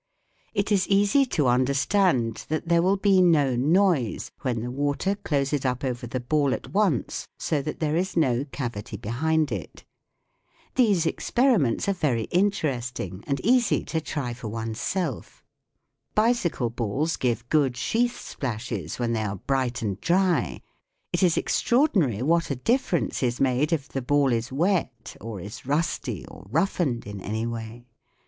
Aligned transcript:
It 0.55 0.71
is 0.71 0.87
easy 0.87 1.27
to 1.27 1.45
understand 1.47 2.47
that 2.49 2.67
there 2.67 2.81
will 2.81 2.97
be 2.97 3.21
no 3.21 3.55
noise 3.55 4.31
when 4.41 4.61
the 4.61 4.71
water 4.71 5.13
closes 5.13 5.63
up 5.63 5.83
over 5.83 6.07
the 6.07 6.19
ball 6.19 6.55
at 6.55 6.71
once, 6.73 7.27
so 7.37 7.61
that 7.61 7.79
there 7.79 7.95
is 7.95 8.17
no 8.17 8.43
cavity 8.45 8.97
behind 8.97 9.51
it. 9.51 9.85
These 10.73 11.05
experiments 11.05 11.87
are 11.87 11.93
very 11.93 12.23
interesting 12.31 13.23
and 13.27 13.39
easy 13.41 13.83
to 13.83 14.01
try 14.01 14.33
for 14.33 14.47
one's 14.47 14.79
self. 14.81 15.43
Bicycle 16.15 16.71
balls 16.71 17.15
give 17.15 17.47
good 17.49 17.77
sheath 17.77 18.19
splashes 18.19 18.97
when 18.97 19.13
they 19.13 19.21
are 19.21 19.35
bright 19.35 19.83
and 19.83 20.01
dry: 20.01 20.63
it 21.13 21.21
is 21.21 21.37
extraordinary 21.37 22.23
what 22.23 22.49
a 22.49 22.55
difference 22.55 23.21
is 23.21 23.39
made 23.39 23.71
if 23.71 23.87
the 23.87 24.01
ball 24.01 24.33
is 24.33 24.51
wet, 24.51 25.15
or 25.21 25.39
is 25.39 25.67
rusty, 25.67 26.25
or 26.25 26.47
roughened 26.49 27.03
SOUNDS 27.03 27.05
OF 27.05 27.05
THE 27.05 27.11
TOWN 27.11 27.19
73 27.19 27.23
in 27.23 27.23
any 27.23 27.45
way. 27.79 27.85